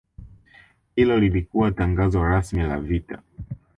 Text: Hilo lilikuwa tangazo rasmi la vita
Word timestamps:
Hilo 0.95 1.17
lilikuwa 1.19 1.71
tangazo 1.71 2.23
rasmi 2.23 2.63
la 2.63 2.79
vita 2.79 3.21